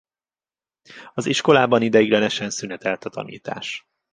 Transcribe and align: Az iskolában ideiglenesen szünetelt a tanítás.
Az 1.13 1.25
iskolában 1.25 1.81
ideiglenesen 1.81 2.49
szünetelt 2.49 3.05
a 3.05 3.09
tanítás. 3.09 3.85